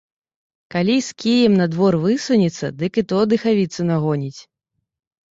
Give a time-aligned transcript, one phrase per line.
[0.75, 4.41] Калі з кіем на двор высунецца, дык і то дыхавіцу нагоніць.